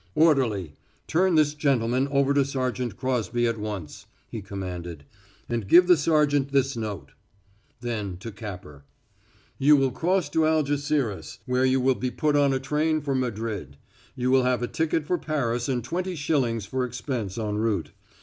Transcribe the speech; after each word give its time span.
"Orderly, 0.15 0.73
turn 1.05 1.35
this 1.35 1.53
gentleman 1.53 2.07
over 2.07 2.33
to 2.33 2.43
Sergeant 2.43 2.97
Crosby 2.97 3.45
at 3.45 3.59
once," 3.59 4.07
he 4.31 4.41
commanded, 4.41 5.03
"and 5.47 5.67
give 5.67 5.85
the 5.85 5.95
sergeant 5.95 6.51
this 6.51 6.75
note." 6.75 7.11
Then 7.81 8.17
to 8.17 8.31
Capper: 8.31 8.83
"You 9.59 9.75
will 9.75 9.91
cross 9.91 10.27
to 10.29 10.47
Algeciras, 10.47 11.37
where 11.45 11.65
you 11.65 11.79
will 11.79 11.93
be 11.93 12.09
put 12.09 12.35
on 12.35 12.51
a 12.51 12.59
train 12.59 12.99
for 13.01 13.13
Madrid. 13.13 13.77
You 14.15 14.31
will 14.31 14.41
have 14.41 14.63
a 14.63 14.67
ticket 14.67 15.05
for 15.05 15.19
Paris 15.19 15.69
and 15.69 15.83
twenty 15.83 16.15
shillings 16.15 16.65
for 16.65 16.83
expense 16.83 17.37
en 17.37 17.59
route. 17.59 17.91